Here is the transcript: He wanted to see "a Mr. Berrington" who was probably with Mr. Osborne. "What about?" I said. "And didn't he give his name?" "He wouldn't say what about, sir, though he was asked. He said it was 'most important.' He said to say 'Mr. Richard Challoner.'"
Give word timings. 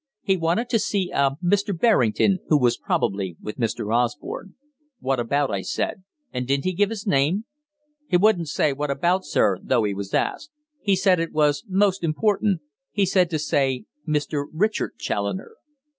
He 0.23 0.35
wanted 0.35 0.67
to 0.69 0.79
see 0.79 1.11
"a 1.13 1.37
Mr. 1.43 1.77
Berrington" 1.79 2.39
who 2.47 2.57
was 2.57 2.75
probably 2.75 3.37
with 3.39 3.59
Mr. 3.59 3.95
Osborne. 3.95 4.55
"What 4.99 5.19
about?" 5.19 5.51
I 5.51 5.61
said. 5.61 6.01
"And 6.33 6.47
didn't 6.47 6.63
he 6.63 6.73
give 6.73 6.89
his 6.89 7.05
name?" 7.05 7.45
"He 8.07 8.17
wouldn't 8.17 8.47
say 8.49 8.73
what 8.73 8.89
about, 8.89 9.25
sir, 9.25 9.59
though 9.61 9.83
he 9.83 9.93
was 9.93 10.11
asked. 10.15 10.49
He 10.81 10.95
said 10.95 11.19
it 11.19 11.33
was 11.33 11.65
'most 11.67 12.03
important.' 12.03 12.61
He 12.91 13.05
said 13.05 13.29
to 13.29 13.37
say 13.37 13.85
'Mr. 14.09 14.45
Richard 14.51 14.97
Challoner.'" 14.97 15.53